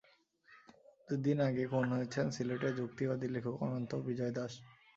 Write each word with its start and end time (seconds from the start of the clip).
দুই 1.07 1.19
দিন 1.25 1.37
আগে 1.47 1.63
খুন 1.71 1.85
হয়েছেন 1.91 2.25
সিলেটের 2.35 2.73
যুক্তিবাদী 2.79 3.27
লেখক 3.35 3.55
অনন্ত 3.65 3.91
বিজয় 4.07 4.33
দাশ। 4.37 4.53